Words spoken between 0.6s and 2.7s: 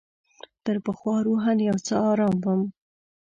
تر پخوا روحاً یو څه آرام وم.